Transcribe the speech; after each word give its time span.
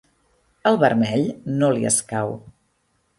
El 0.69 0.79
vermell 0.83 1.27
no 1.59 1.69
li 1.75 1.85
escau. 1.91 2.33